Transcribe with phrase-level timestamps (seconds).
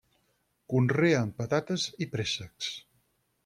[0.73, 2.75] Conreen patates i préssecs.